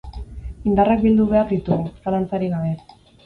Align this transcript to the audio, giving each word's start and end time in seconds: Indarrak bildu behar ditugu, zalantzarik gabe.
Indarrak 0.69 1.03
bildu 1.03 1.27
behar 1.35 1.45
ditugu, 1.53 1.93
zalantzarik 2.07 2.55
gabe. 2.57 2.73